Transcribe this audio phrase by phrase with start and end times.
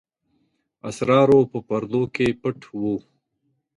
[0.89, 2.95] اسرارو په پردو کې پټ وو.